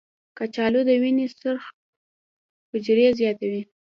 [0.37, 1.63] کچالو د وینې سرخ
[2.71, 3.61] حجرې زیاتوي.